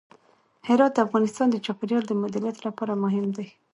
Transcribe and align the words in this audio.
هرات 0.67 0.93
د 0.95 0.99
افغانستان 1.07 1.47
د 1.51 1.57
چاپیریال 1.65 2.03
د 2.07 2.11
مدیریت 2.23 2.57
لپاره 2.67 2.93
مهم 3.03 3.25
دی. 3.37 3.47